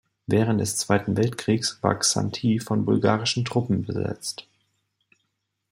Während 0.25 0.59
des 0.59 0.77
Zweiten 0.77 1.15
Weltkriegs 1.15 1.77
war 1.83 1.93
Xanthi 1.99 2.59
von 2.59 2.85
bulgarischen 2.85 3.45
Truppen 3.45 3.83
besetzt. 3.85 4.47